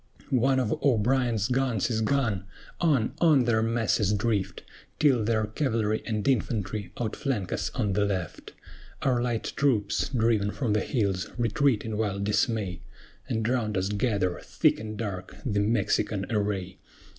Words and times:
One 0.33 0.59
of 0.59 0.71
O'Brien's 0.81 1.47
guns 1.47 1.91
is 1.91 2.01
gone! 2.01 2.45
On, 2.79 3.13
on 3.21 3.45
their 3.45 3.61
masses 3.61 4.13
drift, 4.13 4.63
Till 4.97 5.23
their 5.23 5.45
cavalry 5.45 6.01
and 6.07 6.27
infantry 6.27 6.91
outflank 6.99 7.51
us 7.53 7.69
on 7.75 7.93
the 7.93 8.03
left; 8.03 8.53
Our 9.03 9.21
light 9.21 9.53
troops, 9.55 10.09
driven 10.09 10.49
from 10.49 10.73
the 10.73 10.79
hills, 10.81 11.29
retreat 11.37 11.85
in 11.85 11.99
wild 11.99 12.23
dismay, 12.23 12.81
And 13.29 13.47
round 13.47 13.77
us 13.77 13.89
gather, 13.89 14.39
thick 14.43 14.79
and 14.79 14.97
dark, 14.97 15.37
the 15.45 15.59
Mexican 15.59 16.25
array. 16.31 16.79